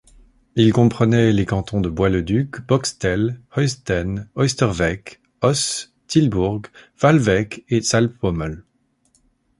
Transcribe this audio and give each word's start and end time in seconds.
Il 0.55 0.73
comprenait 0.73 1.31
les 1.31 1.45
cantons 1.45 1.79
de 1.79 1.87
Bois-le-Duc, 1.87 2.65
Boxtel, 2.65 3.39
Heusden, 3.55 4.27
Oisterwijk, 4.35 5.21
Oss, 5.41 5.93
Tilburg, 6.07 6.65
Waalwijk 6.99 7.63
et 7.69 7.81
Zaltbommel. 7.85 8.63